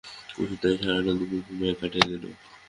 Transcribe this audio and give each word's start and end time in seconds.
কুসুম 0.33 0.51
তাই 0.61 0.73
সারাটা 0.79 1.11
দুপুর 1.19 1.39
ঘুমাইয়া 1.47 1.75
কাটাইয়া 1.79 2.07
দিল। 2.11 2.23